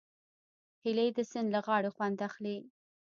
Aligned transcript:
هیلۍ 0.83 1.09
د 1.17 1.19
سیند 1.31 1.47
له 1.55 1.59
غاړې 1.65 1.89
خوند 1.95 2.17
اخلي 2.27 2.57